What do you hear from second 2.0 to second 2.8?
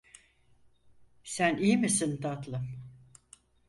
tatlım?